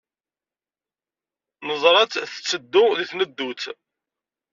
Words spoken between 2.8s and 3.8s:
deg tneddut.